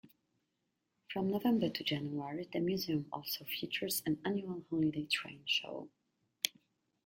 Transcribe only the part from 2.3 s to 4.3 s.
the museum also features an